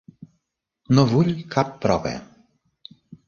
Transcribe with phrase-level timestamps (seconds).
[0.99, 2.15] No vull cap prova.